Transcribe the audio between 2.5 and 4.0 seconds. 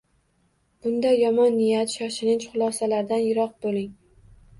xulosalardan yiroq bo‘ling.